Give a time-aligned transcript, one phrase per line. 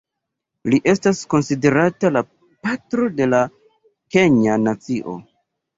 [0.73, 2.25] Li estas konsiderata la
[2.65, 3.45] patro de la
[4.19, 5.21] kenja nacio.